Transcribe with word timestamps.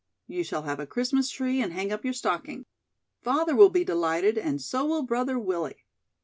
You 0.25 0.43
shall 0.43 0.63
have 0.63 0.79
a 0.79 0.87
Christmas 0.87 1.29
tree 1.29 1.61
and 1.61 1.73
hang 1.73 1.91
up 1.91 2.03
your 2.03 2.13
stocking. 2.15 2.65
Father 3.21 3.55
will 3.55 3.69
be 3.69 3.83
delighted 3.85 4.35
and 4.35 4.59
so 4.59 4.83
will 4.83 5.03
Brother 5.03 5.37
Willie." 5.37 5.85